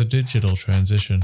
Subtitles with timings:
[0.00, 1.20] The digital transition.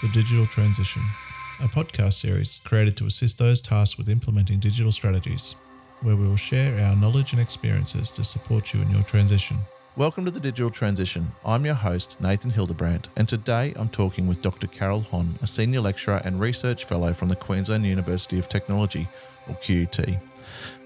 [0.00, 1.02] The Digital Transition,
[1.60, 5.56] a podcast series created to assist those tasked with implementing digital strategies,
[6.04, 9.58] where we will share our knowledge and experiences to support you in your transition.
[9.96, 11.32] Welcome to the Digital Transition.
[11.46, 14.66] I'm your host, Nathan Hildebrand, and today I'm talking with Dr.
[14.66, 19.08] Carol Hon, a senior lecturer and research fellow from the Queensland University of Technology,
[19.48, 20.18] or QUT,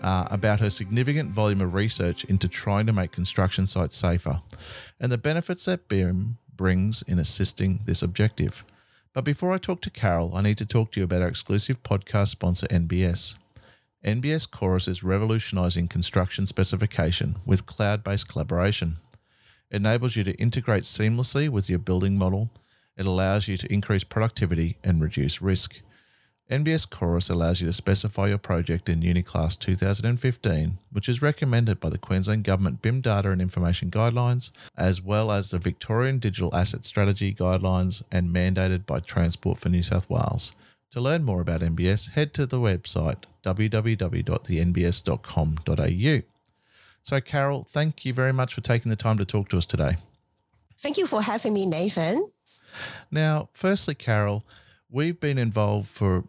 [0.03, 4.41] uh, about her significant volume of research into trying to make construction sites safer
[5.01, 8.65] and the benefits that BIM brings in assisting this objective.
[9.15, 11.83] But before I talk to Carol, I need to talk to you about our exclusive
[11.83, 13.35] podcast sponsor, NBS.
[14.05, 18.99] NBS Chorus is revolutionizing construction specification with cloud based collaboration.
[19.71, 22.49] It enables you to integrate seamlessly with your building model.
[22.97, 25.81] It allows you to increase productivity and reduce risk.
[26.49, 31.91] NBS Chorus allows you to specify your project in Uniclass 2015, which is recommended by
[31.91, 36.85] the Queensland Government BIM Data and Information Guidelines, as well as the Victorian Digital Asset
[36.85, 40.55] Strategy Guidelines and mandated by Transport for New South Wales.
[40.93, 46.23] To learn more about NBS, head to the website www.thenbs.com.au.
[47.03, 49.97] So, Carol, thank you very much for taking the time to talk to us today.
[50.79, 52.31] Thank you for having me, Nathan.
[53.11, 54.45] Now, firstly, Carol,
[54.91, 56.25] we've been involved for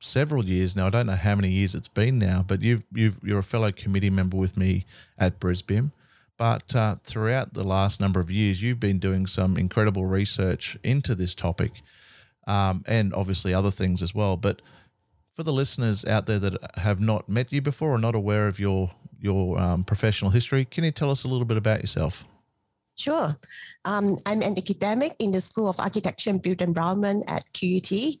[0.00, 0.86] several years now.
[0.86, 3.72] I don't know how many years it's been now, but you've, you've you're a fellow
[3.72, 4.86] committee member with me
[5.18, 5.92] at Brisbane.
[6.36, 11.14] But uh, throughout the last number of years, you've been doing some incredible research into
[11.14, 11.82] this topic,
[12.46, 14.36] um, and obviously other things as well.
[14.36, 14.62] But
[15.34, 18.58] for the listeners out there that have not met you before or not aware of
[18.58, 22.24] your your um, professional history, can you tell us a little bit about yourself?
[22.96, 23.36] Sure.
[23.84, 28.18] Um, I'm an academic in the School of Architecture and Built Environment at QUT.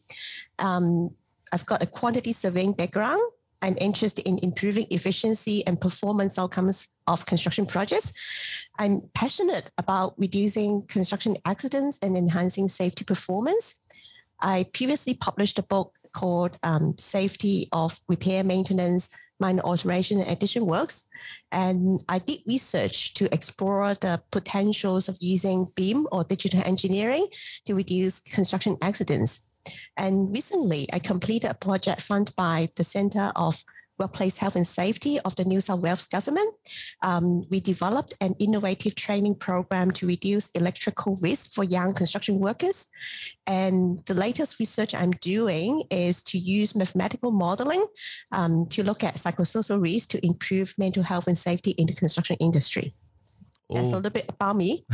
[0.58, 1.10] Um,
[1.52, 3.20] I've got a quantity surveying background.
[3.62, 8.68] I'm interested in improving efficiency and performance outcomes of construction projects.
[8.78, 13.80] I'm passionate about reducing construction accidents and enhancing safety performance.
[14.42, 19.08] I previously published a book called um, Safety of Repair, Maintenance,
[19.40, 21.08] Minor Alteration and Addition Works.
[21.50, 27.26] And I did research to explore the potentials of using BIM or digital engineering
[27.66, 29.44] to reduce construction accidents.
[29.96, 33.62] And recently, I completed a project funded by the Center of
[34.02, 36.52] Workplace Health and Safety of the New South Wales government.
[37.02, 42.90] Um, we developed an innovative training program to reduce electrical risk for young construction workers.
[43.46, 47.86] And the latest research I'm doing is to use mathematical modeling
[48.32, 52.36] um, to look at psychosocial risk to improve mental health and safety in the construction
[52.40, 52.94] industry.
[53.74, 54.84] That's a little bit about me.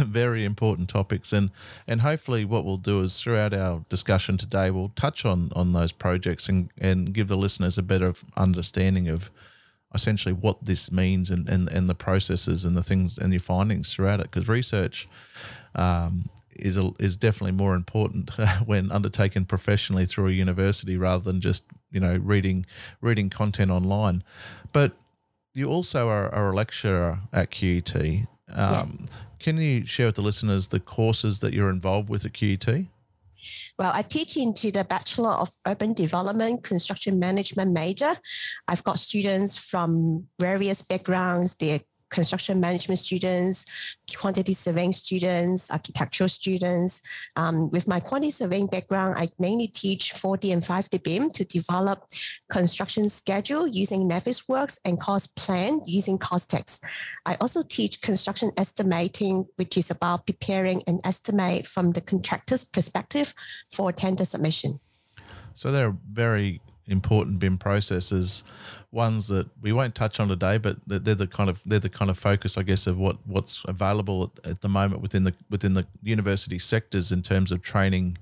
[0.00, 1.50] very important topics and
[1.86, 5.92] and hopefully what we'll do is throughout our discussion today we'll touch on on those
[5.92, 9.30] projects and and give the listeners a better understanding of
[9.94, 13.92] essentially what this means and and, and the processes and the things and your findings
[13.92, 15.06] throughout it because research
[15.74, 18.30] um, is a, is definitely more important
[18.66, 22.64] when undertaken professionally through a university rather than just you know reading
[23.00, 24.22] reading content online
[24.72, 24.92] but
[25.54, 27.94] you also are, are a lecturer at QUT.
[27.96, 28.84] Um, yeah.
[29.38, 32.86] Can you share with the listeners the courses that you're involved with at QUT?
[33.78, 38.12] Well, I teach into the Bachelor of Urban Development Construction Management major.
[38.68, 41.56] I've got students from various backgrounds.
[41.56, 41.80] They're
[42.14, 47.02] construction management students, quantity surveying students, architectural students.
[47.34, 52.04] Um, with my quantity surveying background, I mainly teach 4D and 5D BIM to develop
[52.48, 56.84] construction schedule using Navisworks and cost plan using CostX.
[57.26, 63.34] I also teach construction estimating, which is about preparing an estimate from the contractor's perspective
[63.72, 64.78] for tender submission.
[65.54, 68.44] So they're very important BIM processes,
[68.92, 72.10] ones that we won't touch on today, but they're the kind of they're the kind
[72.10, 75.74] of focus, I guess, of what what's available at, at the moment within the within
[75.74, 78.18] the university sectors in terms of training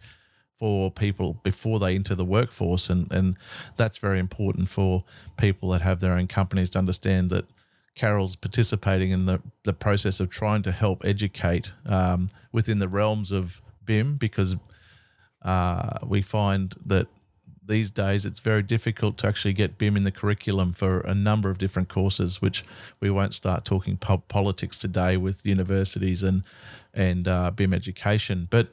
[0.59, 3.37] for people before they enter the workforce, and and
[3.77, 5.05] that's very important for
[5.37, 7.47] people that have their own companies to understand that.
[7.95, 13.31] Carol's participating in the, the process of trying to help educate um, within the realms
[13.31, 14.57] of BIM because
[15.45, 17.07] uh, we find that
[17.67, 21.51] these days it's very difficult to actually get BIM in the curriculum for a number
[21.51, 22.65] of different courses, which
[23.01, 26.45] we won't start talking po- politics today with universities and
[26.95, 28.49] and uh, BIM education.
[28.51, 28.69] But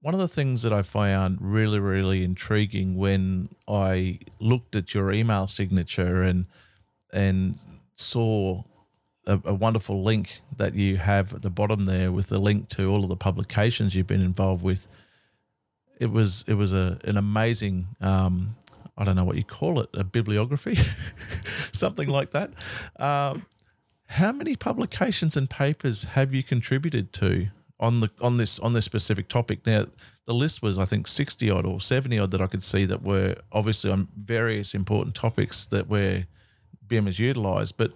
[0.00, 5.12] one of the things that I found really really intriguing when I looked at your
[5.12, 6.46] email signature and
[7.12, 7.56] and
[7.94, 8.62] saw
[9.26, 12.90] a, a, wonderful link that you have at the bottom there with the link to
[12.90, 14.88] all of the publications you've been involved with.
[16.02, 18.56] It was it was a an amazing um,
[18.98, 20.76] I don't know what you call it a bibliography,
[21.72, 22.50] something like that.
[22.96, 23.46] Um,
[24.06, 28.84] how many publications and papers have you contributed to on the on this on this
[28.84, 29.64] specific topic?
[29.64, 29.86] Now
[30.26, 33.04] the list was I think sixty odd or seventy odd that I could see that
[33.04, 36.26] were obviously on various important topics that where
[36.88, 37.92] BIM is utilised, but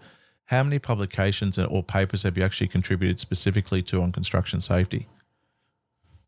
[0.46, 5.08] how many publications or papers have you actually contributed specifically to on construction safety?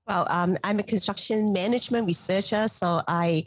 [0.08, 3.44] Well, um, I'm a construction management researcher, so I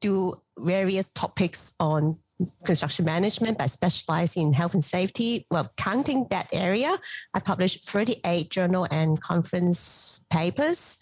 [0.00, 2.18] do various topics on
[2.64, 5.46] construction management, but specialize in health and safety.
[5.52, 6.96] Well, counting that area,
[7.32, 10.98] I published 38 journal and conference papers.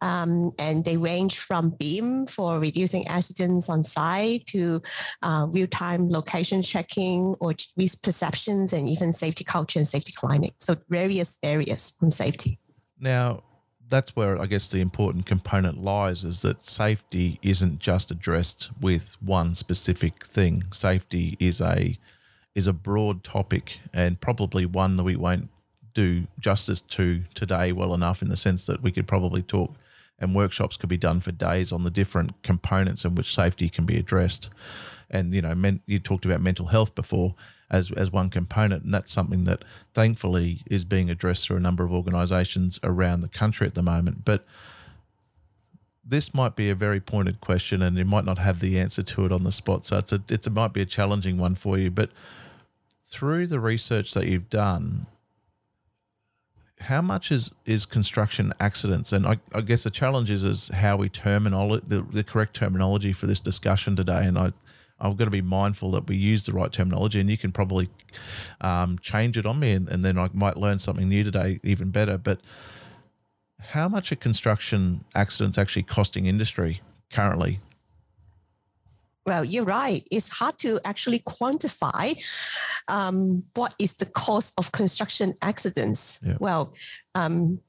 [0.00, 4.82] Um, and they range from BIM for reducing accidents on site to
[5.22, 10.54] uh, real-time location checking or risk perceptions and even safety culture and safety climate.
[10.56, 12.58] So various areas on safety.
[12.98, 13.44] Now,
[13.92, 19.18] that's where I guess the important component lies is that safety isn't just addressed with
[19.20, 20.64] one specific thing.
[20.72, 21.98] Safety is a
[22.54, 25.50] is a broad topic and probably one that we won't
[25.92, 29.74] do justice to today well enough in the sense that we could probably talk
[30.18, 33.84] and workshops could be done for days on the different components in which safety can
[33.84, 34.48] be addressed.
[35.10, 37.34] And you know, men, you talked about mental health before
[37.72, 39.64] as as one component, and that's something that
[39.94, 44.24] thankfully is being addressed through a number of organisations around the country at the moment.
[44.24, 44.44] But
[46.04, 49.24] this might be a very pointed question, and you might not have the answer to
[49.24, 49.84] it on the spot.
[49.84, 52.10] So it's a it's a might be a challenging one for you, but
[53.04, 55.06] through the research that you've done,
[56.80, 59.12] how much is is construction accidents?
[59.12, 63.12] And I, I guess the challenge is is how we terminology the, the correct terminology
[63.12, 64.26] for this discussion today.
[64.26, 64.52] And I
[65.02, 67.20] I've got to be mindful that we use the right terminology.
[67.20, 67.90] And you can probably
[68.60, 71.90] um, change it on me, and, and then I might learn something new today, even
[71.90, 72.16] better.
[72.16, 72.40] But
[73.58, 77.58] how much are construction accidents actually costing industry currently?
[79.24, 80.06] Well, you're right.
[80.10, 82.14] It's hard to actually quantify
[82.88, 86.18] um, what is the cost of construction accidents.
[86.24, 86.36] Yeah.
[86.40, 86.74] Well,
[87.14, 87.60] um,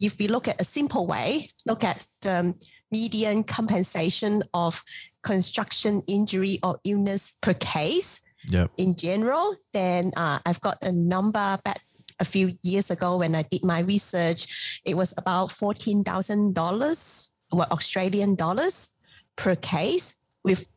[0.00, 2.54] if we look at a simple way, look at the
[2.90, 4.82] median compensation of
[5.22, 8.70] construction injury or illness per case yep.
[8.76, 11.80] in general, then uh, I've got a number back
[12.18, 14.80] a few years ago when I did my research.
[14.84, 18.96] It was about $14,000 or Australian dollars
[19.36, 20.70] per case with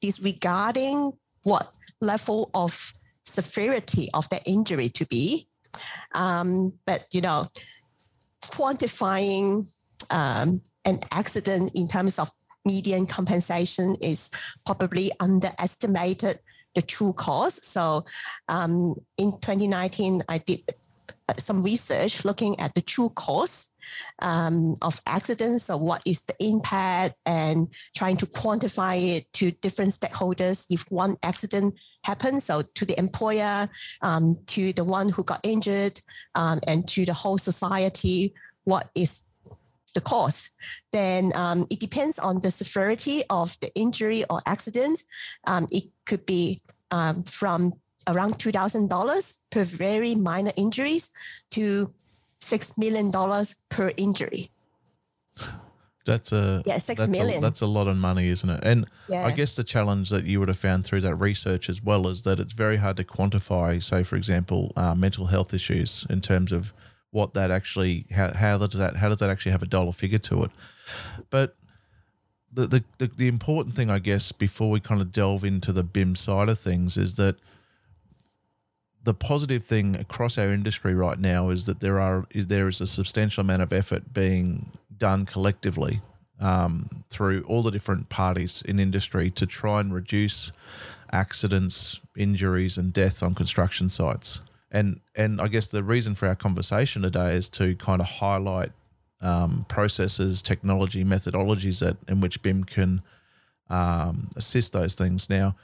[0.00, 2.92] disregarding what level of
[3.22, 5.46] severity of that injury to be.
[6.14, 7.46] Um, but, you know,
[8.42, 9.68] quantifying
[10.10, 12.30] um, an accident in terms of
[12.64, 14.30] median compensation is
[14.64, 16.38] probably underestimated
[16.74, 17.64] the true cost.
[17.64, 18.04] So
[18.48, 20.60] um, in 2019, I did
[21.38, 23.72] some research looking at the true cost
[24.20, 25.64] um, of accidents.
[25.64, 31.16] So, what is the impact and trying to quantify it to different stakeholders if one
[31.22, 32.44] accident happens.
[32.44, 33.68] So, to the employer,
[34.02, 36.00] um, to the one who got injured,
[36.34, 38.34] um, and to the whole society,
[38.64, 39.22] what is
[39.96, 40.52] the cause?
[40.92, 45.02] Then um, it depends on the severity of the injury or accident.
[45.46, 46.60] Um, it could be
[46.92, 47.72] um, from
[48.06, 51.10] around $2,000 per very minor injuries
[51.50, 51.92] to
[52.40, 53.10] $6 million
[53.68, 54.50] per injury.
[56.06, 57.38] That's a yeah six that's million.
[57.38, 58.60] A, that's a lot of money, isn't it?
[58.62, 59.26] And yeah.
[59.26, 62.22] I guess the challenge that you would have found through that research as well is
[62.22, 63.82] that it's very hard to quantify.
[63.82, 66.72] Say, for example, uh, mental health issues in terms of
[67.16, 70.18] what that actually how how does that how does that actually have a dollar figure
[70.18, 70.50] to it?
[71.30, 71.56] But
[72.52, 75.82] the, the, the, the important thing, I guess, before we kind of delve into the
[75.82, 77.36] BIM side of things is that
[79.02, 82.86] the positive thing across our industry right now is that there are there is a
[82.86, 86.02] substantial amount of effort being done collectively
[86.38, 90.52] um, through all the different parties in industry to try and reduce
[91.12, 94.42] accidents, injuries, and death on construction sites.
[94.76, 98.72] And and I guess the reason for our conversation today is to kind of highlight
[99.22, 103.00] um, processes, technology, methodologies that in which BIM can
[103.70, 105.30] um, assist those things.
[105.30, 105.56] Now,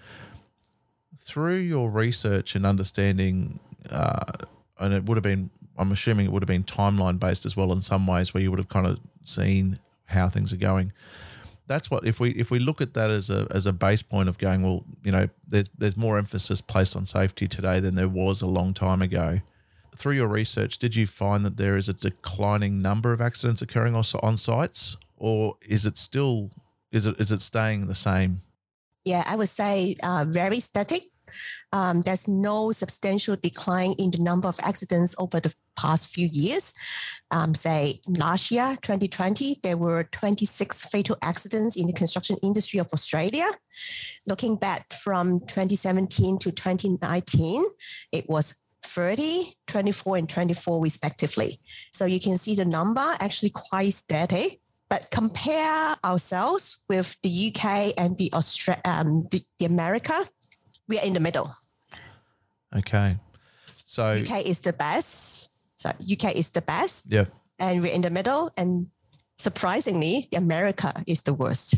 [1.19, 4.33] through your research and understanding, uh,
[4.79, 7.71] and it would have been, I'm assuming it would have been timeline based as well
[7.73, 10.93] in some ways, where you would have kind of seen how things are going.
[11.67, 14.29] That's what if we if we look at that as a as a base point
[14.29, 18.09] of going, well, you know, there's there's more emphasis placed on safety today than there
[18.09, 19.41] was a long time ago.
[19.97, 23.95] Through your research, did you find that there is a declining number of accidents occurring
[23.95, 26.51] on, sites, or is it still
[26.91, 28.41] is it is it staying the same
[29.05, 31.03] yeah, I would say uh, very static.
[31.73, 36.75] um, there's no substantial decline in the number of accidents over the past few years.
[37.31, 42.89] Um, say last year, 2020, there were 26 fatal accidents in the construction industry of
[42.93, 43.47] Australia.
[44.27, 47.65] Looking back from 2017 to 2019,
[48.13, 51.53] it was 30, 24, and 24 respectively.
[51.93, 54.61] So you can see the number actually quite steady.
[54.89, 60.27] But compare ourselves with the UK and the Australia, um, the, the America,
[60.87, 61.51] we are in the middle.
[62.77, 63.17] Okay.
[63.65, 65.52] So UK is the best.
[65.83, 67.13] So UK is the best.
[67.13, 67.25] yeah.
[67.59, 68.51] And we're in the middle.
[68.57, 68.89] And
[69.37, 71.75] surprisingly, America is the worst.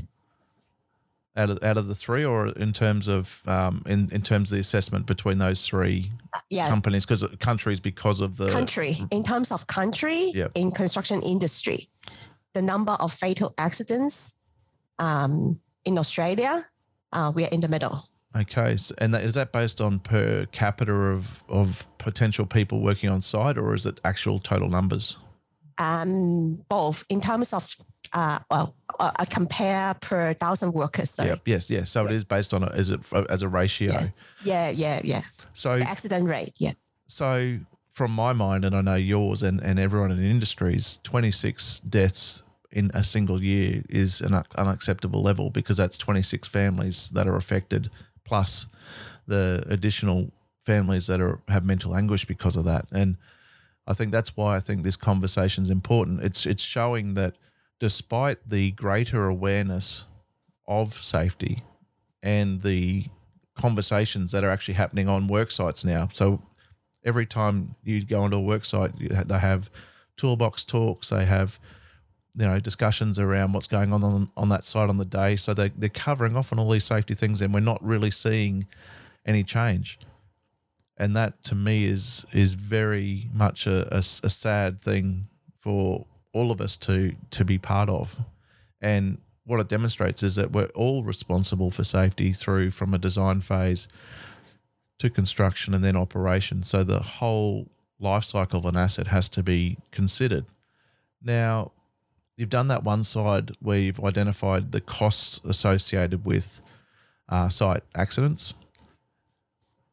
[1.37, 4.57] Out of out of the three, or in terms of um, in in terms of
[4.57, 6.13] the assessment between those three
[6.49, 6.69] Yeah.
[6.71, 10.53] companies, because countries because of the country in terms of country Yep.
[10.55, 11.89] in construction industry
[12.53, 14.37] the number of fatal accidents
[15.01, 16.63] um, in australia
[17.13, 17.99] uh, we are in the middle
[18.37, 23.09] Okay, so, and that, is that based on per capita of of potential people working
[23.11, 25.19] on site, or is it actual total numbers?
[25.79, 27.77] um, both in terms of
[28.13, 31.31] uh, well, uh, uh, compare per thousand workers sorry.
[31.31, 31.41] Yep.
[31.47, 31.71] Yes.
[31.71, 31.91] Yes.
[31.91, 33.93] So it is based on a, is it f- as a ratio?
[33.93, 34.09] Yeah.
[34.45, 35.23] yeah yeah yeah
[35.53, 36.73] So the accident rate yeah
[37.09, 37.59] so
[37.91, 41.81] from my mind, and I know yours, and and everyone in the industries, twenty six
[41.81, 47.27] deaths in a single year is an unacceptable level because that's twenty six families that
[47.27, 47.91] are affected,
[48.25, 48.67] plus
[49.27, 52.87] the additional families that are have mental anguish because of that.
[52.93, 53.17] And
[53.87, 56.23] I think that's why I think this conversation is important.
[56.23, 57.37] It's it's showing that
[57.79, 60.07] despite the greater awareness
[60.67, 61.63] of safety
[62.23, 63.07] and the
[63.55, 66.09] conversations that are actually happening on work sites now.
[66.13, 66.43] So
[67.05, 69.71] every time you go onto a work site, they have
[70.17, 71.61] toolbox talks, they have
[72.37, 75.37] you know discussions around what's going on on, on that site on the day.
[75.37, 78.67] So they, they're covering off on all these safety things, and we're not really seeing
[79.25, 79.99] any change.
[80.97, 85.29] And that to me is is very much a a sad thing
[85.61, 88.17] for all of us to to be part of.
[88.81, 93.41] And what it demonstrates is that we're all responsible for safety through from a design
[93.41, 93.89] phase
[94.99, 96.63] to construction and then operation.
[96.63, 100.47] So the whole life cycle of an asset has to be considered.
[101.23, 101.73] Now,
[102.37, 106.61] you've done that one side where you've identified the costs associated with
[107.29, 108.55] uh, site accidents.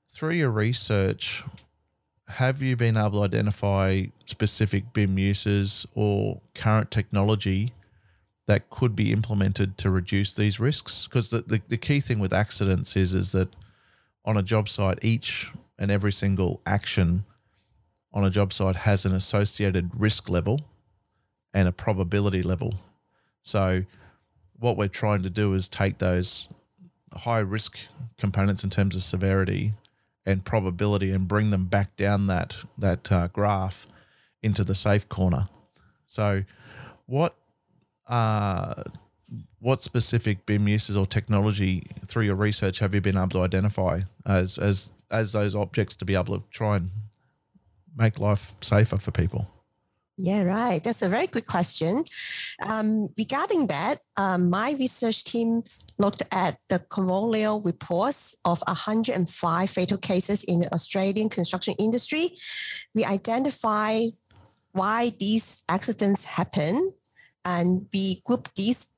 [0.09, 1.43] Through your research,
[2.27, 7.73] have you been able to identify specific BIM uses or current technology
[8.47, 11.07] that could be implemented to reduce these risks?
[11.07, 13.55] Because the, the, the key thing with accidents is is that
[14.25, 17.25] on a job site, each and every single action
[18.13, 20.59] on a job site has an associated risk level
[21.53, 22.75] and a probability level.
[23.43, 23.83] So,
[24.59, 26.47] what we're trying to do is take those
[27.13, 27.79] high risk
[28.17, 29.73] components in terms of severity
[30.25, 33.87] and probability and bring them back down that that uh, graph
[34.43, 35.47] into the safe corner.
[36.07, 36.43] So,
[37.05, 37.35] what
[38.07, 38.83] uh,
[39.59, 44.01] what specific BIM uses or technology through your research have you been able to identify
[44.25, 46.89] as as as those objects to be able to try and
[47.95, 49.47] make life safer for people?
[50.23, 50.83] Yeah, right.
[50.83, 52.03] That's a very good question.
[52.61, 55.63] Um, regarding that, um, my research team
[55.97, 62.37] looked at the coronial reports of 105 fatal cases in the Australian construction industry.
[62.93, 64.01] We identify
[64.73, 66.93] why these accidents happen,
[67.43, 68.93] and we group these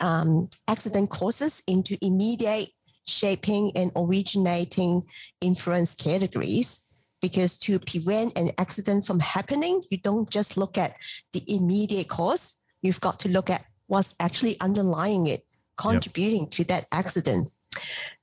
[0.00, 2.70] um, accident causes into immediate,
[3.06, 5.02] shaping, and originating
[5.42, 6.86] influence categories
[7.20, 10.92] because to prevent an accident from happening, you don't just look at
[11.32, 12.60] the immediate cause.
[12.82, 15.44] You've got to look at what's actually underlying it,
[15.76, 17.50] contributing to that accident.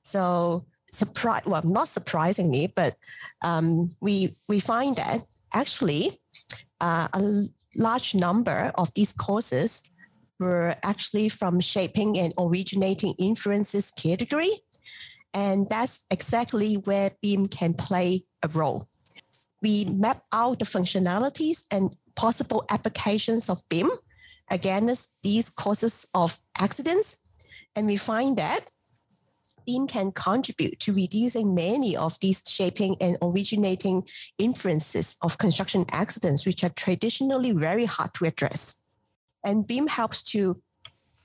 [0.02, 2.96] So, surprise, well, not surprisingly, but
[3.42, 5.20] um, we we find that
[5.52, 6.12] actually
[6.80, 7.44] uh, a
[7.76, 9.90] large number of these causes
[10.38, 14.50] were actually from shaping and originating influences category.
[15.34, 18.88] And that's exactly where BIM can play a role.
[19.62, 23.90] We map out the functionalities and possible applications of BIM
[24.50, 27.22] against these causes of accidents.
[27.74, 28.70] And we find that
[29.66, 34.06] BIM can contribute to reducing many of these shaping and originating
[34.38, 38.82] influences of construction accidents, which are traditionally very hard to address.
[39.44, 40.62] And BIM helps to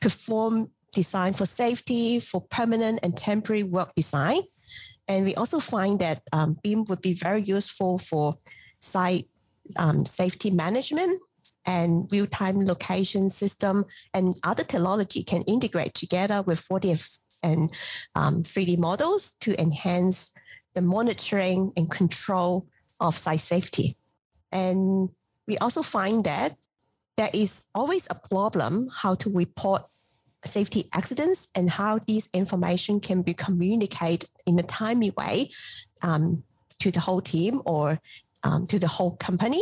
[0.02, 4.42] perform design for safety, for permanent and temporary work design.
[5.08, 8.36] And we also find that um, BIM would be very useful for
[8.80, 9.26] site
[9.78, 11.22] um, safety management
[11.66, 17.72] and real-time location system and other technology can integrate together with 4D and
[18.16, 20.34] um, 3D models to enhance
[20.74, 22.68] the monitoring and control
[23.00, 23.98] of site safety.
[24.52, 25.10] And
[25.48, 26.56] we also find that
[27.18, 29.84] there is always a problem how to report
[30.44, 35.50] safety accidents and how this information can be communicated in a timely way
[36.04, 36.44] um,
[36.80, 38.00] to the whole team or
[38.44, 39.62] um, to the whole company.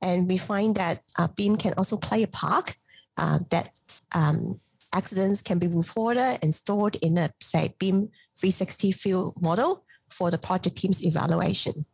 [0.00, 2.76] And we find that uh, BIM can also play a part
[3.16, 3.70] uh, that
[4.14, 4.60] um,
[4.92, 10.38] accidents can be reported and stored in a, say, BIM 360 field model for the
[10.38, 11.86] project team's evaluation.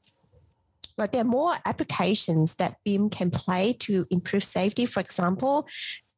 [0.97, 4.87] But there are more applications that BIM can play to improve safety.
[4.87, 5.67] For example,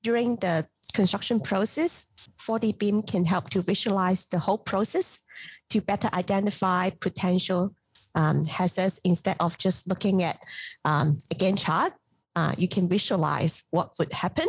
[0.03, 5.25] during the construction process, 4D BIM can help to visualize the whole process
[5.71, 7.75] to better identify potential
[8.15, 10.39] um, hazards instead of just looking at
[10.85, 11.93] um, a Gantt chart.
[12.35, 14.47] Uh, you can visualize what would happen,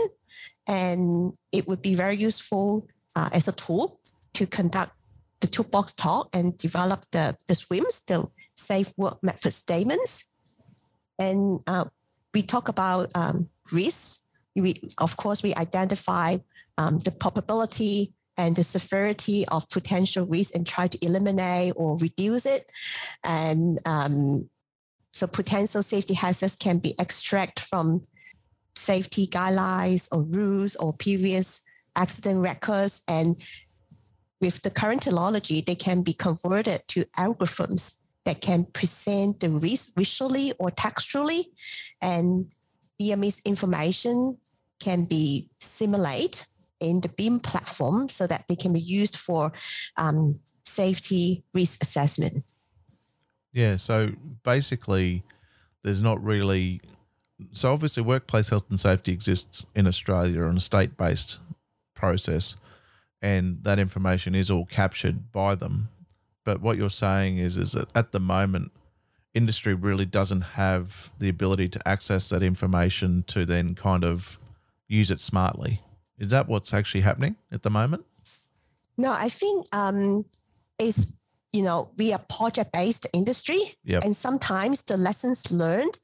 [0.68, 4.00] and it would be very useful uh, as a tool
[4.34, 4.94] to conduct
[5.42, 10.30] the toolbox talk and develop the, the SWIMS, the safe work method statements.
[11.20, 11.86] And uh,
[12.34, 14.23] we talk about um, risks.
[14.56, 16.38] We, of course, we identify
[16.78, 22.46] um, the probability and the severity of potential risk and try to eliminate or reduce
[22.46, 22.72] it.
[23.24, 24.50] And um,
[25.12, 28.02] so potential safety hazards can be extracted from
[28.76, 31.64] safety guidelines or rules or previous
[31.96, 33.04] accident records.
[33.08, 33.38] And
[34.42, 39.96] with the current technology, they can be converted to algorithms that can present the risk
[39.96, 41.48] visually or textually.
[42.02, 42.52] And
[43.02, 44.38] DMS information
[44.80, 46.46] can be simulated
[46.80, 49.52] in the BIM platform so that they can be used for
[49.98, 50.36] um,
[50.66, 52.54] safety risk assessment.
[53.54, 54.12] Yeah, so
[54.44, 55.24] basically,
[55.84, 56.82] there's not really.
[57.52, 61.40] So obviously, workplace health and safety exists in Australia on a state based
[61.96, 62.58] process,
[63.22, 65.90] and that information is all captured by them.
[66.44, 68.72] But what you're saying is, is that at the moment,
[69.34, 74.40] industry really doesn't have the ability to access that information to then kind of
[74.88, 75.82] use it smartly.
[76.20, 78.06] Is that what's actually happening at the moment?
[78.98, 80.26] No, I think um,
[80.78, 81.14] it's
[81.52, 84.04] you know we are project based industry, Yep.
[84.04, 85.98] and sometimes the lessons learned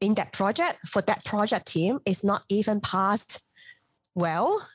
[0.00, 3.44] in that project for that project team is not even passed
[4.14, 4.66] well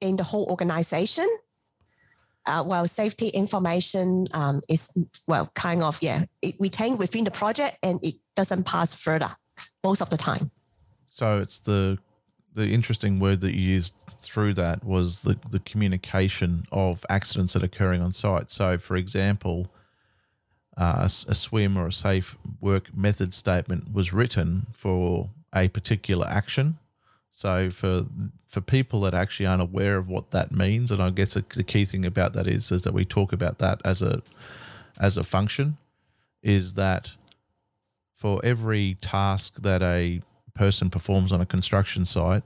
[0.00, 1.26] in the whole organization.
[2.48, 7.76] Uh, well, safety information um, is well kind of yeah it retained within the project
[7.82, 9.30] and it doesn't pass further
[9.84, 10.50] most of the time.
[11.06, 11.98] So it's the
[12.54, 17.62] the interesting word that you used through that was the, the communication of accidents that
[17.62, 18.50] are occurring on site.
[18.50, 19.68] So, for example,
[20.76, 26.78] uh, a, swim or a safe work method statement was written for a particular action.
[27.38, 28.04] So, for
[28.48, 31.84] for people that actually aren't aware of what that means, and I guess the, key
[31.84, 34.22] thing about that is is that we talk about that as a
[34.98, 35.76] as a function,
[36.42, 37.14] is that
[38.12, 40.20] for every task that a
[40.54, 42.42] person performs on a construction site,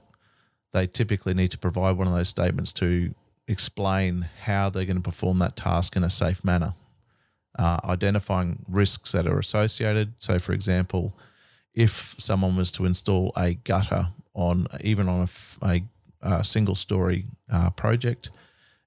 [0.73, 3.15] they typically need to provide one of those statements to
[3.47, 6.75] explain how they're going to perform that task in a safe manner,
[7.57, 10.13] uh, identifying risks that are associated.
[10.19, 11.17] So, for example,
[11.73, 15.27] if someone was to install a gutter on even on
[15.61, 15.81] a
[16.21, 18.31] uh, single story uh, project,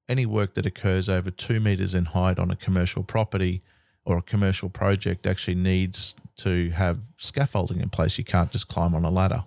[0.09, 3.63] any work that occurs over two meters in height on a commercial property
[4.05, 8.17] or a commercial project actually needs to have scaffolding in place.
[8.19, 9.45] You can't just climb on a ladder.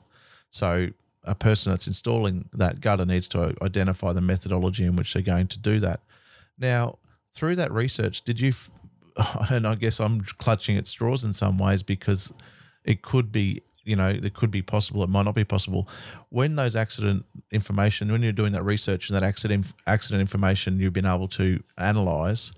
[0.50, 0.90] So
[1.24, 5.48] a person that's installing that gutter needs to identify the methodology in which they're going
[5.48, 6.02] to do that.
[6.58, 6.98] Now,
[7.34, 8.52] through that research, did you,
[9.50, 12.34] and I guess I'm clutching at straws in some ways because
[12.84, 15.88] it could be, you know, it could be possible, it might not be possible.
[16.30, 20.94] When those accident information, when you're doing that research and that accident accident information you've
[20.94, 22.54] been able to analyze,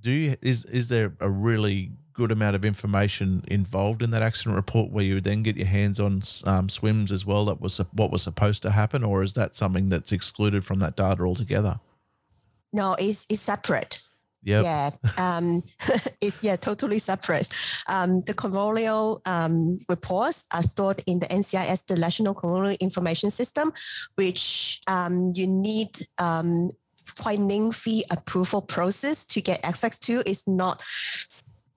[0.00, 4.56] do you is is there a really good amount of information involved in that accident
[4.56, 8.10] report where you then get your hands on um, swims as well that was what
[8.10, 11.80] was supposed to happen or is that something that's excluded from that data altogether
[12.72, 14.02] No, it's, it's separate.
[14.42, 14.64] Yep.
[14.64, 15.62] Yeah, um,
[16.20, 17.48] it's yeah totally separate.
[17.86, 23.72] Um, the coronial um, reports are stored in the NCIS, the National Coronial Information System,
[24.14, 26.70] which um, you need um,
[27.18, 30.22] quite lengthy approval process to get access to.
[30.26, 30.82] It's not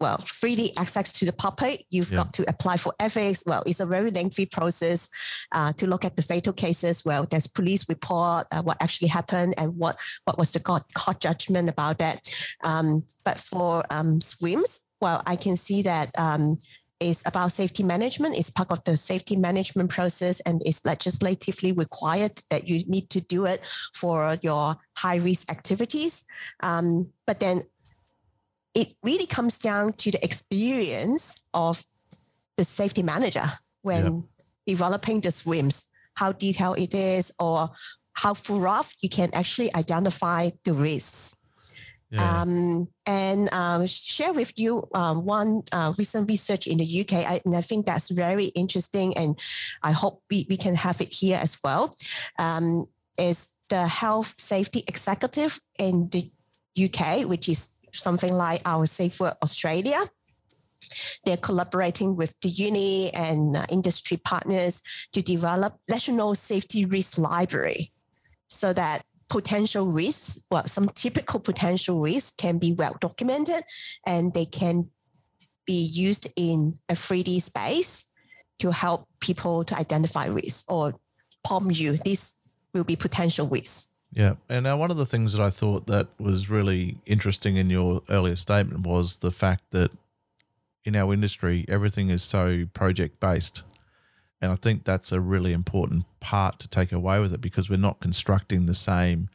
[0.04, 1.76] well freely access to the public.
[1.96, 2.22] You've Yeah.
[2.22, 3.44] got to apply for ethics.
[3.50, 5.10] Well, it's a very lengthy process
[5.58, 6.96] uh, to look at the fatal cases.
[7.06, 11.20] Well, there's police report, uh, what actually happened, and what what was the court, court
[11.28, 12.20] judgment about that.
[12.64, 12.88] Um,
[13.28, 14.72] but for um, swims,
[15.04, 16.58] well, I can see that um,
[17.00, 18.38] is about safety management.
[18.38, 23.22] It's part of the safety management process and it's legislatively required that you need to
[23.22, 23.60] do it
[23.94, 26.24] for your high risk activities.
[26.62, 27.64] Um, but then
[28.74, 31.84] it really comes down to the experience of
[32.58, 33.46] the safety manager
[33.82, 34.24] when yep.
[34.66, 37.70] developing the swims, how detailed it is, or
[38.14, 41.38] how rough you can actually identify the risks.
[42.10, 42.42] Yeah.
[42.42, 47.42] Um, and um, share with you um, one uh, recent research in the UK, I,
[47.44, 49.40] and I think that's very interesting, and
[49.82, 51.96] I hope we, we can have it here as well.
[52.38, 52.88] Um,
[53.20, 56.32] is the health safety executive in the
[56.78, 60.00] UK, which is something like our Safe Work Australia.
[61.26, 67.92] They're collaborating with the uni and uh, industry partners to develop national safety risk library
[68.48, 73.64] so that potential risks, well, some typical potential risks can be well documented
[74.06, 74.90] and they can
[75.66, 78.10] be used in a 3D space
[78.60, 80.94] to help people to identify risks or
[81.46, 81.98] prompt you.
[81.98, 82.38] This
[82.74, 83.93] will be potential risks.
[84.14, 84.36] Yeah.
[84.48, 88.04] And now one of the things that I thought that was really interesting in your
[88.10, 89.92] earlier statement was the fact that
[90.86, 93.64] in our industry, everything is so project based.
[94.42, 97.78] And I think that's a really important part to take away with it because we're
[97.78, 99.30] not constructing the same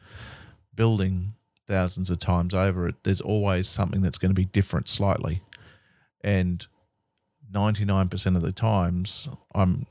[0.74, 1.32] building
[1.66, 2.92] thousands of times over.
[3.02, 5.42] There's always something that's going to be different slightly.
[6.22, 6.66] And
[7.50, 9.86] 99% of the times, I'm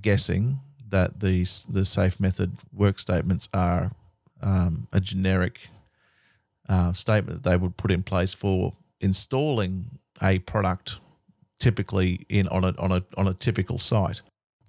[0.00, 3.92] guessing that these the safe method work statements are
[4.42, 5.68] um, a generic
[6.68, 10.98] uh, statement that they would put in place for installing a product
[11.58, 14.22] typically in on a on a on a typical site.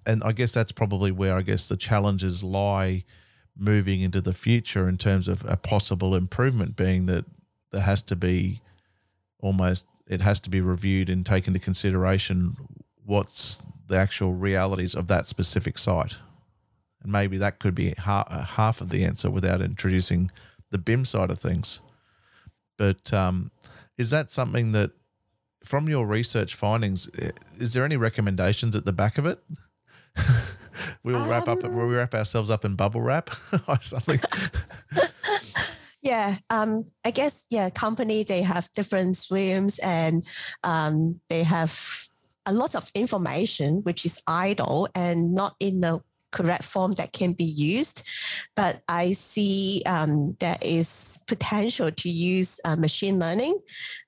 [0.06, 3.04] And I guess that's probably where I guess the challenges lie
[3.56, 7.24] moving into the future in terms of a possible improvement being that
[7.72, 8.60] there has to be
[9.40, 12.56] almost it has to be reviewed and taken into consideration
[13.04, 16.16] what's the actual realities of that specific site.
[17.06, 20.32] And maybe that could be half, half of the answer without introducing
[20.70, 21.80] the BIM side of things.
[22.76, 23.52] But um,
[23.96, 24.90] is that something that,
[25.64, 27.08] from your research findings,
[27.58, 29.38] is there any recommendations at the back of it?
[31.04, 31.62] we'll um, wrap up.
[31.62, 33.30] Will we wrap ourselves up in bubble wrap
[33.68, 34.20] or something?
[36.02, 40.28] yeah um, i guess yeah company they have different streams and
[40.62, 41.76] um, they have
[42.46, 46.00] a lot of information which is idle and not in the
[46.36, 48.02] correct form that can be used.
[48.54, 53.58] But I see um, there is potential to use uh, machine learning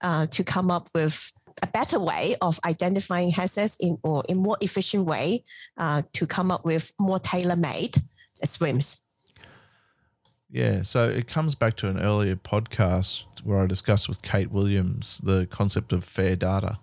[0.02, 4.56] uh, to come up with a better way of identifying hazards in or in more
[4.60, 5.44] efficient way
[5.76, 7.96] uh, to come up with more tailor-made
[8.32, 9.02] swims.
[10.50, 15.20] Yeah, so it comes back to an earlier podcast where I discussed with Kate Williams
[15.22, 16.78] the concept of fair data.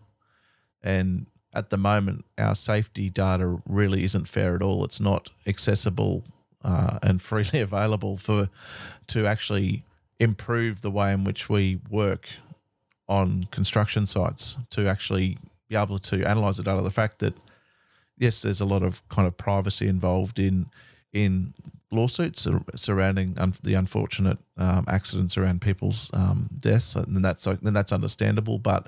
[0.84, 4.84] And at the moment, our safety data really isn't fair at all.
[4.84, 6.24] It's not accessible
[6.64, 8.50] uh, and freely available for
[9.08, 9.84] to actually
[10.20, 12.30] improve the way in which we work
[13.08, 15.38] on construction sites to actually
[15.70, 16.82] be able to analyze the data.
[16.82, 17.36] The fact that
[18.18, 20.68] yes, there's a lot of kind of privacy involved in
[21.14, 21.54] in
[21.92, 27.94] lawsuits surrounding un- the unfortunate um, accidents around people's um, deaths, and that's then that's
[27.94, 28.58] understandable.
[28.58, 28.88] But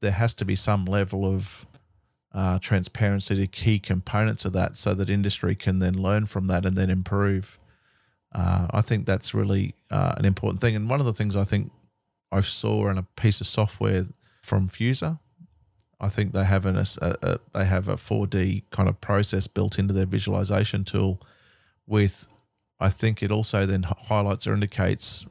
[0.00, 1.66] there has to be some level of
[2.32, 6.66] uh, transparency to key components of that so that industry can then learn from that
[6.66, 7.58] and then improve.
[8.32, 10.76] Uh, I think that's really uh, an important thing.
[10.76, 11.72] And one of the things I think
[12.30, 14.04] I saw in a piece of software
[14.42, 15.18] from Fuzor,
[16.00, 19.78] I think they have an, a, a, they have a 4D kind of process built
[19.78, 21.20] into their visualization tool
[21.86, 22.28] with
[22.80, 25.26] I think it also then highlights or indicates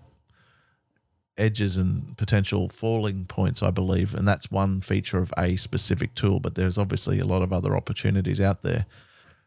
[1.38, 4.14] edges and potential falling points, I believe.
[4.14, 7.76] And that's one feature of a specific tool, but there's obviously a lot of other
[7.76, 8.86] opportunities out there.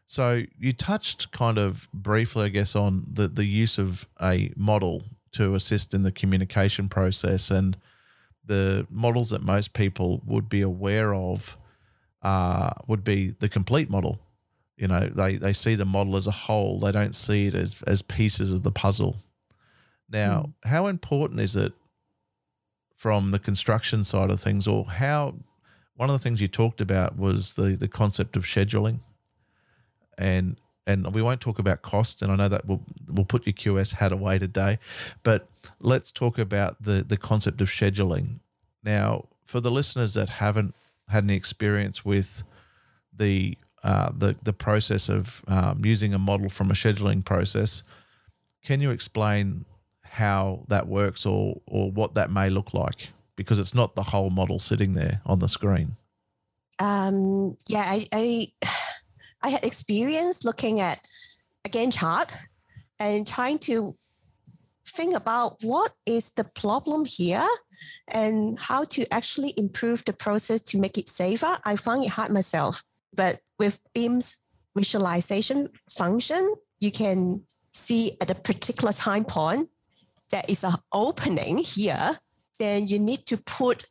[0.07, 5.03] So you touched kind of briefly, I guess, on the, the use of a model
[5.33, 7.77] to assist in the communication process and
[8.45, 11.57] the models that most people would be aware of
[12.23, 14.19] uh, would be the complete model.
[14.75, 16.79] You know, they, they see the model as a whole.
[16.79, 19.15] They don't see it as, as pieces of the puzzle.
[20.09, 20.69] Now, mm.
[20.69, 21.71] how important is it
[23.01, 25.33] from the construction side of things, or how
[25.95, 28.99] one of the things you talked about was the the concept of scheduling,
[30.19, 33.53] and and we won't talk about cost, and I know that we'll we'll put your
[33.53, 34.77] QS hat away today,
[35.23, 35.47] but
[35.79, 38.39] let's talk about the the concept of scheduling.
[38.83, 40.75] Now, for the listeners that haven't
[41.09, 42.43] had any experience with
[43.11, 47.81] the uh, the the process of um, using a model from a scheduling process,
[48.63, 49.65] can you explain
[50.11, 54.29] how that works or or what that may look like because it's not the whole
[54.29, 55.95] model sitting there on the screen.
[56.79, 58.47] um, yeah, I, I
[59.43, 61.07] I had experience looking at
[61.65, 62.35] a Gantt chart
[62.99, 63.95] and trying to
[64.85, 67.47] think about what is the problem here
[68.13, 71.57] and how to actually improve the process to make it safer.
[71.65, 72.83] I found it hard myself.
[73.15, 74.41] But with BIM's
[74.75, 79.69] visualization function, you can see at a particular time point
[80.31, 82.17] there is an opening here,
[82.59, 83.85] then you need to put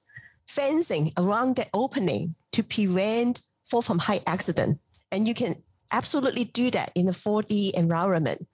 [0.46, 4.78] fencing around that opening to prevent fall from height accident.
[5.12, 5.54] And you can
[5.92, 8.46] absolutely do that in a 4D environment.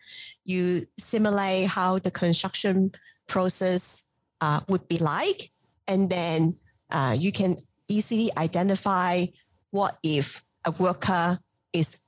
[0.45, 2.93] You simulate how the construction
[3.27, 4.09] process
[4.41, 5.51] uh, would be like,
[5.89, 6.55] and then
[6.91, 7.57] uh, you can
[7.89, 9.27] easily identify
[9.71, 11.39] what if a worker
[11.73, 12.01] is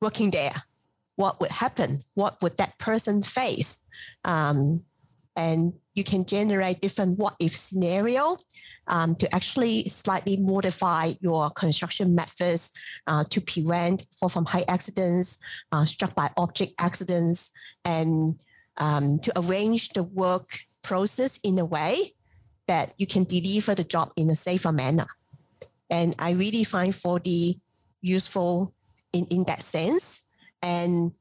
[0.00, 0.54] working there.
[1.16, 2.02] What would happen?
[2.14, 3.84] What would that person face?
[4.24, 4.84] Um,
[5.36, 8.36] and you can generate different what if scenario
[8.88, 12.72] um, to actually slightly modify your construction methods
[13.06, 15.38] uh, to prevent fall from height accidents,
[15.72, 17.52] uh, struck by object accidents,
[17.84, 18.44] and
[18.78, 21.96] um, to arrange the work process in a way
[22.66, 25.06] that you can deliver the job in a safer manner.
[25.90, 27.60] And I really find 4D
[28.00, 28.72] useful
[29.12, 30.26] in, in that sense.
[30.62, 31.12] And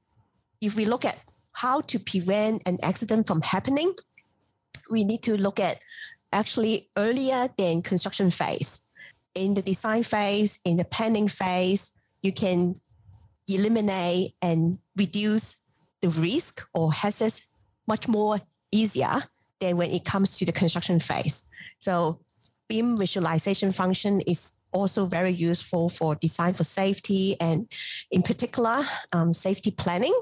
[0.61, 1.17] if we look at
[1.61, 3.93] how to prevent an accident from happening,
[4.89, 5.77] we need to look at
[6.31, 8.87] actually earlier than construction phase.
[9.35, 12.75] In the design phase, in the planning phase, you can
[13.47, 15.61] eliminate and reduce
[16.01, 17.49] the risk or hazards
[17.87, 18.39] much more
[18.71, 19.17] easier
[19.59, 21.49] than when it comes to the construction phase.
[21.79, 22.21] So
[22.69, 27.67] BIM visualization function is also very useful for design for safety and
[28.11, 30.13] in particular um, safety planning,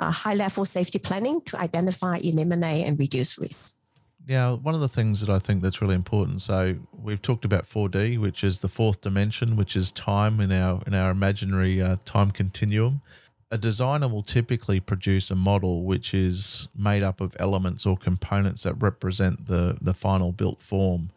[0.00, 3.78] uh, high level safety planning to identify, eliminate and reduce risk.
[4.26, 6.42] Yeah, one of the things that I think that's really important.
[6.42, 10.82] So we've talked about 4D, which is the fourth dimension, which is time in our
[10.86, 13.02] in our imaginary uh, time continuum.
[13.50, 18.62] A designer will typically produce a model which is made up of elements or components
[18.62, 21.10] that represent the the final built form,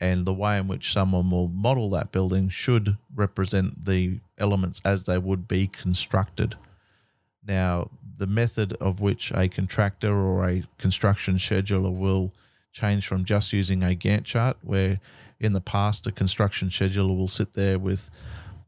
[0.00, 5.04] and the way in which someone will model that building should represent the elements as
[5.04, 6.54] they would be constructed.
[7.46, 12.32] Now, the method of which a contractor or a construction scheduler will
[12.72, 15.00] change from just using a Gantt chart, where
[15.40, 18.10] in the past a construction scheduler will sit there with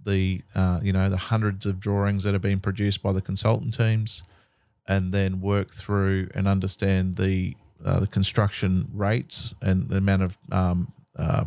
[0.05, 3.75] the uh, you know the hundreds of drawings that have been produced by the consultant
[3.75, 4.23] teams,
[4.87, 10.39] and then work through and understand the uh, the construction rates and the amount of
[10.51, 11.45] um, uh,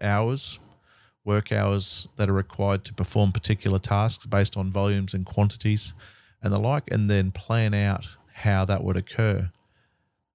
[0.00, 0.58] hours,
[1.24, 5.94] work hours that are required to perform particular tasks based on volumes and quantities
[6.42, 9.50] and the like, and then plan out how that would occur.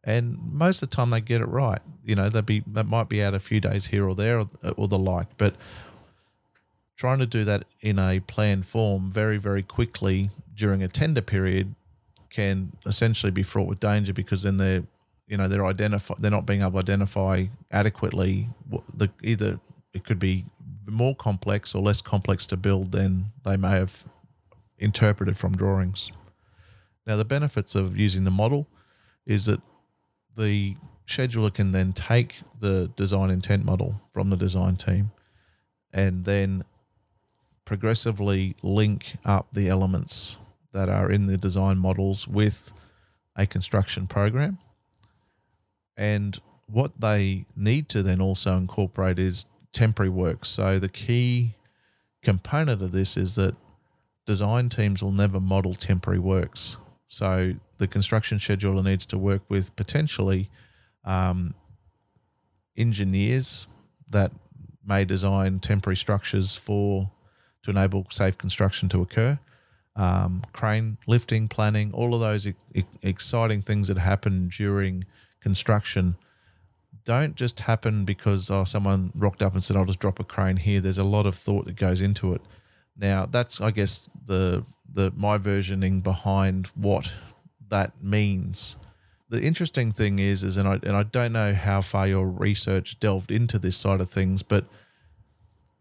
[0.04, 1.82] And most of the time they get it right.
[2.04, 4.48] You know, they'd be that might be out a few days here or there or,
[4.78, 5.56] or the like, but
[6.96, 11.76] trying to do that in a planned form very, very quickly during a tender period
[12.30, 14.84] can essentially be fraught with danger because then they're
[15.28, 18.50] you know they're identify they're not being able to identify adequately
[18.94, 19.60] the either
[19.94, 20.46] it could be
[20.88, 24.06] more complex or less complex to build than they may have
[24.78, 26.12] interpreted from drawings.
[27.06, 28.68] Now, the benefits of using the model
[29.26, 29.62] is that
[30.36, 30.76] the
[31.08, 35.12] scheduler can then take the design intent model from the design team
[35.94, 36.64] and then
[37.64, 40.38] progressively link up the elements
[40.74, 42.74] that are in the design models with
[43.36, 44.58] a construction program.
[45.96, 50.46] And what they need to then also incorporate is temporary work.
[50.46, 51.56] So the key
[52.22, 53.56] component of this is that
[54.26, 56.78] design teams will never model temporary works.
[57.08, 60.50] So the construction scheduler needs to work with potentially
[61.04, 61.54] um,
[62.76, 63.68] engineers
[64.10, 64.32] that
[64.86, 67.12] may design temporary structures for
[67.64, 69.40] to enable safe construction to occur.
[69.96, 72.54] Um, crane lifting, planning, all of those e-
[73.02, 75.06] exciting things that happen during
[75.40, 76.18] construction
[77.06, 80.58] don't just happen because oh, someone rocked up and said, I'll just drop a crane
[80.58, 80.82] here.
[80.82, 82.42] There's a lot of thought that goes into it.
[82.98, 87.14] Now that's I guess the the my versioning behind what
[87.70, 88.78] that means.
[89.30, 93.00] The interesting thing is is and I and I don't know how far your research
[93.00, 94.66] delved into this side of things, but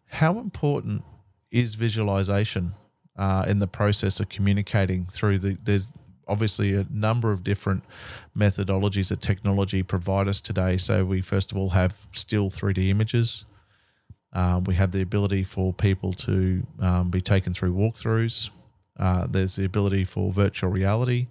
[0.06, 1.04] how important
[1.50, 2.74] is visualization
[3.16, 5.92] uh, in the process of communicating through the there's
[6.26, 7.84] obviously a number of different
[8.36, 10.76] methodologies that technology provide us today.
[10.76, 13.44] So we first of all have still 3D images.
[14.34, 18.50] Um, we have the ability for people to um, be taken through walkthroughs.
[18.98, 21.28] Uh, there's the ability for virtual reality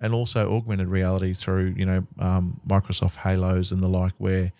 [0.00, 4.52] and also augmented reality through, you know, um, Microsoft Halos and the like, where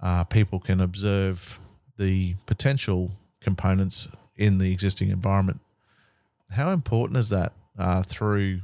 [0.00, 1.60] uh, people can observe
[1.96, 5.60] the potential components in the existing environment.
[6.50, 8.60] How important is that uh, through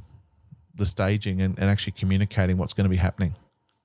[0.74, 3.36] the staging and, and actually communicating what's going to be happening?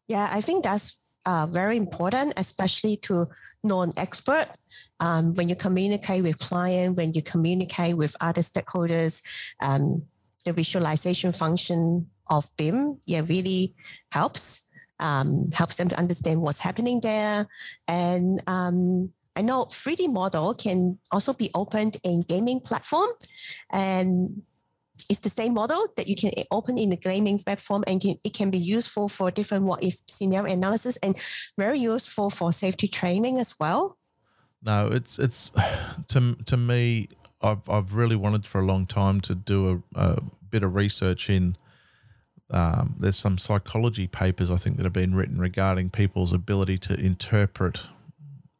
[0.07, 3.27] Yeah, I think that's uh, very important, especially to
[3.63, 4.47] non-expert.
[4.99, 10.03] Um, when you communicate with client, when you communicate with other stakeholders, um,
[10.45, 13.73] the visualization function of BIM, yeah, really
[14.11, 14.65] helps.
[14.99, 17.45] Um, helps them to understand what's happening there.
[17.89, 23.09] And um, I know 3D model can also be opened in gaming platform,
[23.71, 24.43] and
[25.09, 28.33] it's the same model that you can open in the gaming platform and can, it
[28.33, 31.19] can be useful for different what if scenario analysis and
[31.57, 33.97] very useful for safety training as well.
[34.61, 35.51] No, it's it's
[36.09, 37.09] to to me.
[37.41, 41.29] I've I've really wanted for a long time to do a, a bit of research
[41.29, 41.57] in.
[42.51, 46.93] Um, there's some psychology papers I think that have been written regarding people's ability to
[46.93, 47.87] interpret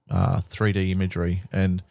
[0.10, 1.84] uh, 3D imagery, and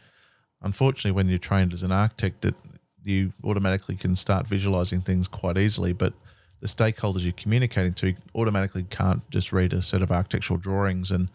[0.61, 2.57] unfortunately, when you're trained as an architect, it
[3.05, 6.13] you automatically can start visualizing things quite easily, but
[6.61, 11.29] the stakeholders you're communicating to automatically can't just read a set of architectural drawings, and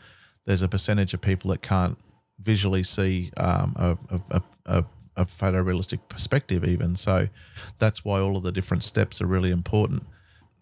[0.46, 1.98] there's a percentage of people that can't
[2.40, 3.98] visually see um, a,
[4.32, 4.86] a, a,
[5.18, 6.96] a photorealistic perspective, even.
[6.96, 7.28] So
[7.80, 10.04] that's why all of the different steps are really important.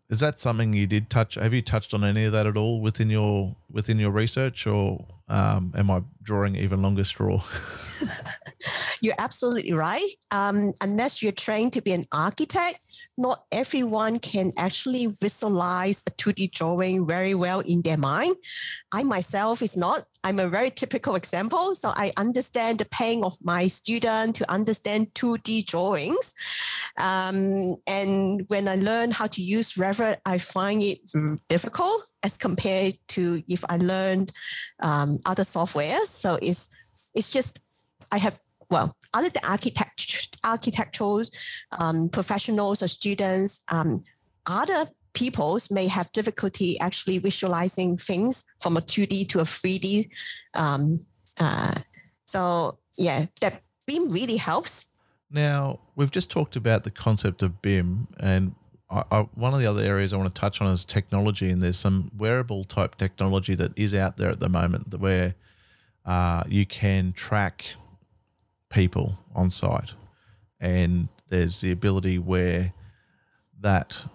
[0.10, 1.36] Is that something you did touch?
[1.36, 5.04] Have you touched on any of that at all within your within your research, or
[5.28, 7.42] um, am I drawing even longer straw?
[9.02, 10.10] You're absolutely right.
[10.32, 12.80] Um, unless you're trained to be an architect,
[13.18, 18.36] not everyone can actually visualize a 2D drawing very well in their mind.
[18.92, 20.04] I myself is not.
[20.24, 21.76] I'm a very typical example.
[21.76, 26.34] So I understand the pain of my student to understand 2D drawings.
[26.98, 31.00] Um, and when I learn how to use Revit, I find it
[31.48, 34.32] difficult as compared to if I learned
[34.82, 36.00] um, other software.
[36.06, 36.74] So it's
[37.14, 37.60] it's just
[38.12, 38.40] I have
[38.76, 41.24] well, other than architect, architectural
[41.80, 44.02] um, professionals or students, um,
[44.48, 50.10] other peoples may have difficulty actually visualizing things from a 2D to a 3D.
[50.56, 51.00] Um,
[51.40, 51.76] uh,
[52.26, 54.92] so yeah, that BIM really helps.
[55.32, 58.56] Now we've just talked about the concept of BIM, and
[58.90, 61.50] I, I, one of the other areas I want to touch on is technology.
[61.50, 65.36] And there's some wearable type technology that is out there at the moment where
[66.06, 67.66] uh, you can track
[68.76, 69.94] people on site.
[70.60, 72.74] And there's the ability where
[73.62, 74.06] that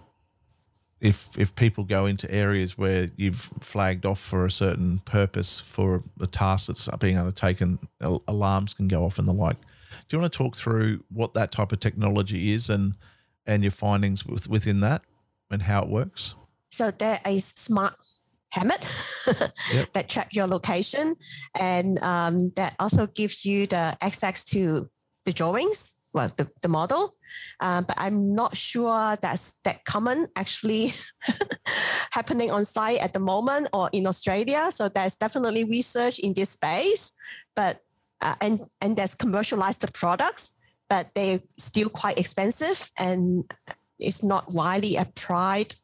[1.01, 6.03] if if people go into areas where you've flagged off for a certain purpose for
[6.21, 7.79] a task that's being undertaken,
[8.29, 9.57] alarms can go off and the like.
[10.07, 12.95] Do you want to talk through what that type of technology is and
[13.47, 15.03] and your findings with, within that
[15.51, 16.35] and how it works?
[16.71, 17.97] So there is smart
[18.53, 18.85] helmet
[19.75, 19.93] yep.
[19.93, 21.17] that track your location,
[21.59, 24.89] and um, that also gives you the access to
[25.25, 27.15] the drawings, well, the, the model.
[27.61, 30.89] Um, but I'm not sure that's that common actually
[32.13, 34.71] happening on site at the moment or in Australia.
[34.73, 37.15] So there's definitely research in this space,
[37.55, 37.81] but
[38.23, 40.57] uh, and and there's commercialized products,
[40.89, 43.51] but they're still quite expensive and
[43.99, 45.75] it's not widely applied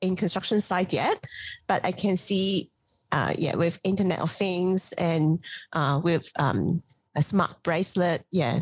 [0.00, 1.24] in construction site yet,
[1.66, 2.70] but I can see,
[3.12, 5.38] uh, yeah, with Internet of Things and
[5.72, 6.82] uh, with um,
[7.16, 8.58] a smart bracelet, yeah,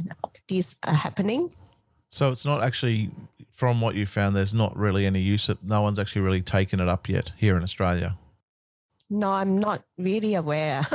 [0.48, 1.48] these are happening.
[2.08, 3.10] So it's not actually,
[3.52, 5.48] from what you found, there's not really any use.
[5.48, 8.16] Of, no one's actually really taken it up yet here in Australia.
[9.10, 10.82] No, I'm not really aware.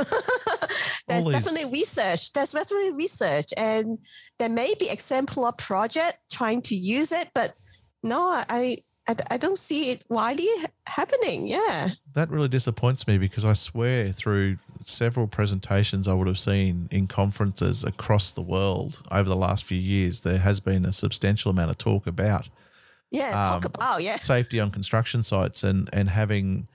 [1.06, 2.32] There's definitely research.
[2.32, 3.98] There's definitely research, and
[4.38, 7.60] there may be exemplar project trying to use it, but
[8.02, 10.48] no, I I, I don't see it widely
[10.86, 11.46] happening.
[11.46, 11.90] Yeah.
[12.14, 17.06] That really disappoints me because I swear through several presentations I would have seen in
[17.06, 21.70] conferences across the world over the last few years, there has been a substantial amount
[21.70, 22.48] of talk about.
[23.10, 26.66] Yeah, um, talk about yeah safety on construction sites and and having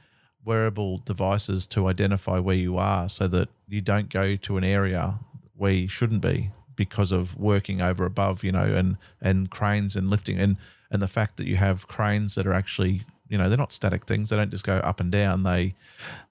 [0.46, 5.20] wearable devices to identify where you are so that you don't go to an area
[5.56, 10.10] where you shouldn't be because of working over above, you know, and and cranes and
[10.10, 10.56] lifting and
[10.92, 14.06] and the fact that you have cranes that are actually you know they're not static
[14.06, 14.30] things.
[14.30, 15.44] They don't just go up and down.
[15.44, 15.76] They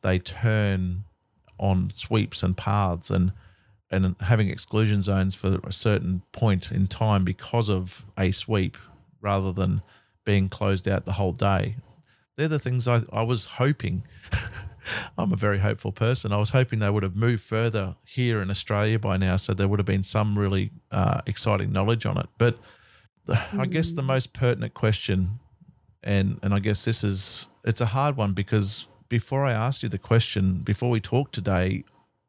[0.02, 1.04] they turn
[1.58, 3.32] on sweeps and paths and
[3.90, 8.76] and having exclusion zones for a certain point in time because of a sweep
[9.20, 9.80] rather than
[10.24, 11.76] being closed out the whole day.
[12.36, 14.02] They're the things i, I was hoping.
[15.18, 16.32] I'm a very hopeful person.
[16.32, 19.68] I was hoping they would have moved further here in australia by now so there
[19.68, 22.26] would have been some really uh, exciting knowledge on it.
[22.36, 22.58] But
[23.56, 25.40] I guess the most pertinent question,
[26.02, 29.88] and and I guess this is it's a hard one because before I asked you
[29.88, 31.84] the question, before we talked today,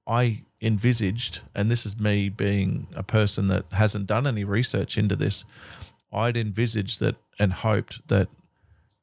[0.07, 5.15] I envisaged, and this is me being a person that hasn't done any research into
[5.15, 5.45] this,
[6.11, 8.27] I'd envisaged that and hoped that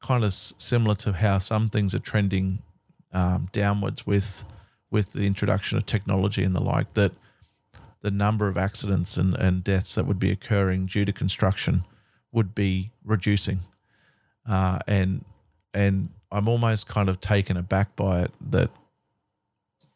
[0.01, 2.59] kind of similar to how some things are trending
[3.13, 4.45] um, downwards with
[4.89, 7.11] with the introduction of technology and the like, that
[8.01, 11.83] the number of accidents and, and deaths that would be occurring due to construction
[12.31, 13.59] would be reducing.
[14.47, 15.25] Uh, and
[15.73, 18.69] and I'm almost kind of taken aback by it that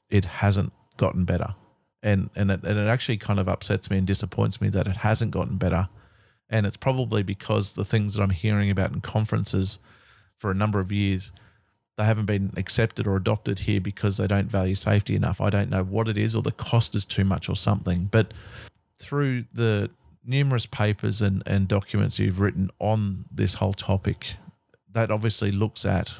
[0.09, 1.55] it hasn't gotten better.
[2.03, 4.97] And and it, and it actually kind of upsets me and disappoints me that it
[4.97, 5.89] hasn't gotten better.
[6.49, 9.79] And it's probably because the things that I'm hearing about in conferences
[10.37, 11.31] for a number of years–
[11.97, 15.41] they haven't been accepted or adopted here because they don't value safety enough.
[15.41, 18.09] I don't know what it is, or the cost is too much, or something.
[18.11, 18.33] But
[18.97, 19.89] through the
[20.25, 24.35] numerous papers and, and documents you've written on this whole topic,
[24.91, 26.13] that obviously looks at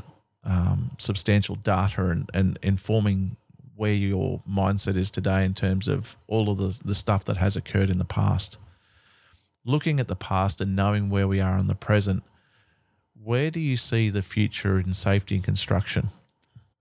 [0.43, 3.37] um, substantial data and, and informing
[3.75, 7.55] where your mindset is today in terms of all of the, the stuff that has
[7.55, 8.57] occurred in the past.
[9.65, 12.23] Looking at the past and knowing where we are in the present,
[13.23, 16.09] where do you see the future in safety and construction?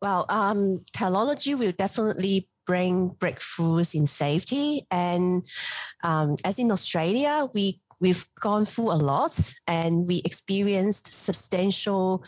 [0.01, 4.87] Well, um, technology will definitely bring breakthroughs in safety.
[4.91, 5.45] And
[6.03, 12.25] um, as in Australia, we we've gone through a lot and we experienced substantial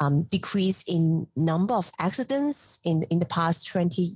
[0.00, 4.08] um, decrease in number of accidents in, in the past 20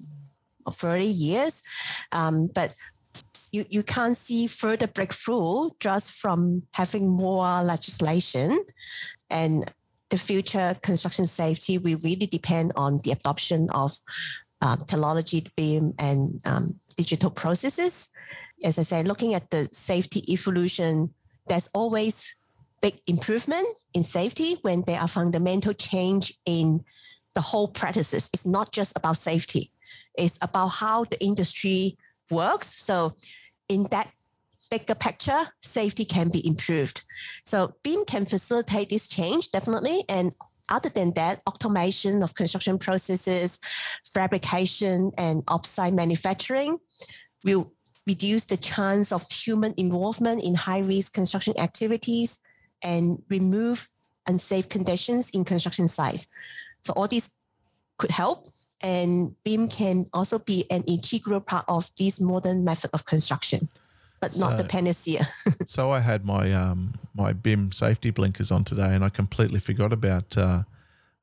[0.67, 1.63] or 30 years.
[2.11, 2.75] Um, but
[3.53, 8.59] you, you can't see further breakthrough just from having more legislation
[9.31, 9.71] and
[10.11, 13.93] the future construction safety will really depend on the adoption of
[14.63, 18.11] uh, technology, BIM, and um, digital processes.
[18.65, 21.13] As I say, looking at the safety evolution,
[21.49, 22.35] there's always
[22.81, 26.83] big improvement in safety when there are fundamental change in
[27.35, 28.31] the whole practices.
[28.33, 29.71] It's not just about safety;
[30.17, 31.99] it's about how the industry
[32.31, 32.69] works.
[32.69, 33.15] So,
[33.69, 34.11] in that
[34.67, 37.05] bigger picture, safety can be improved.
[37.45, 40.05] So BIM can facilitate this change definitely.
[40.09, 40.35] And
[40.71, 43.61] other than that, automation of construction processes,
[44.05, 46.79] fabrication, and offsite manufacturing
[47.45, 47.73] will
[48.07, 52.41] reduce the chance of human involvement in high risk construction activities
[52.83, 53.89] and remove
[54.29, 56.29] unsafe conditions in construction sites.
[56.79, 57.41] So all these
[57.99, 58.47] could help
[58.81, 63.69] and BIM can also be an integral part of this modern method of construction
[64.21, 65.29] but so, not the panacea.
[65.67, 69.93] so I had my um, my BIM safety blinkers on today, and I completely forgot
[69.93, 70.63] about uh,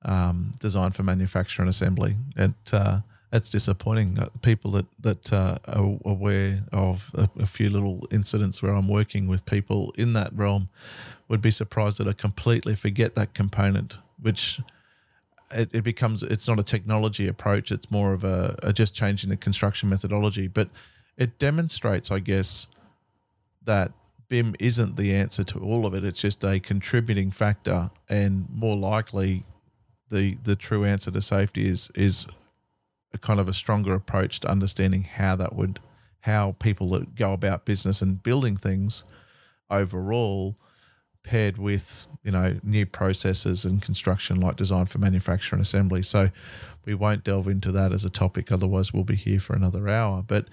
[0.04, 2.16] um, design for manufacture and assembly.
[2.36, 3.00] And uh,
[3.32, 4.18] it's disappointing.
[4.42, 9.28] People that that uh, are aware of a, a, few little incidents where I'm working
[9.28, 10.70] with people in that realm
[11.28, 14.62] would be surprised that I completely forget that component, which.
[15.56, 19.30] It, it becomes it's not a technology approach it's more of a, a just changing
[19.30, 20.70] the construction methodology but
[21.16, 22.70] it demonstrates i guess
[23.66, 23.92] that
[24.30, 26.04] BIM isn't the answer to all of it.
[26.04, 29.44] It's just a contributing factor, and more likely,
[30.10, 32.28] the the true answer to safety is is
[33.14, 35.80] a kind of a stronger approach to understanding how that would
[36.22, 39.04] how people that go about business and building things
[39.70, 40.56] overall
[41.24, 46.30] paired with you know new processes and construction like design for manufacture and assembly so
[46.86, 50.22] we won't delve into that as a topic otherwise we'll be here for another hour
[50.26, 50.48] but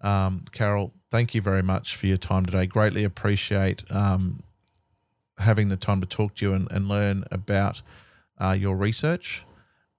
[0.00, 2.66] um, carol thank you very much for your time today.
[2.66, 4.42] Greatly appreciate um,
[5.38, 7.82] having the time to talk to you and, and learn about
[8.38, 9.44] uh, your research.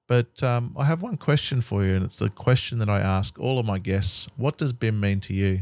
[0.07, 3.39] But um, I have one question for you, and it's the question that I ask
[3.39, 5.61] all of my guests What does BIM mean to you?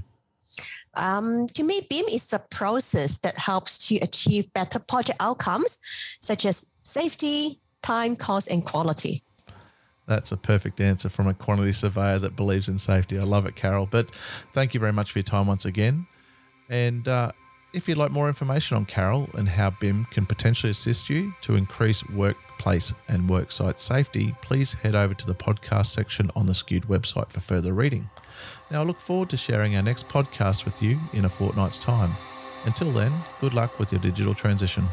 [0.96, 5.78] Um, to me, BIM is a process that helps to achieve better project outcomes,
[6.22, 9.24] such as safety, time, cost, and quality.
[10.10, 13.20] That's a perfect answer from a quantity surveyor that believes in safety.
[13.20, 13.86] I love it, Carol.
[13.86, 14.10] But
[14.54, 16.08] thank you very much for your time once again.
[16.68, 17.32] And uh,
[17.74, 21.56] if you'd like more information on Carol and how BIM can potentially assist you to
[21.56, 26.86] increase workplace and worksite safety, please head over to the podcast section on the Skewed
[26.86, 28.10] website for further reading.
[28.72, 32.16] Now, I look forward to sharing our next podcast with you in a fortnight's time.
[32.66, 34.88] Until then, good luck with your digital transition.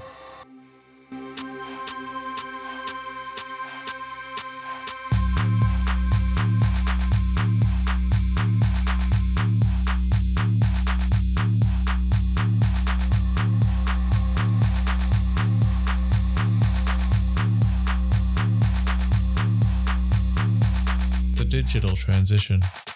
[21.80, 22.95] Digital transition.